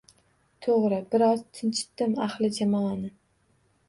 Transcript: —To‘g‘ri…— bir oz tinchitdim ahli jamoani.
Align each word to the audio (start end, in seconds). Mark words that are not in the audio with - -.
—To‘g‘ri…— 0.67 0.97
bir 1.15 1.23
oz 1.25 1.43
tinchitdim 1.57 2.15
ahli 2.29 2.49
jamoani. 2.57 3.13